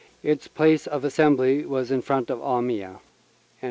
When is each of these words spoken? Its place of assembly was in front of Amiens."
Its 0.23 0.47
place 0.47 0.87
of 0.87 1.05
assembly 1.05 1.63
was 1.63 1.91
in 1.91 2.01
front 2.01 2.31
of 2.31 2.41
Amiens." 2.41 2.97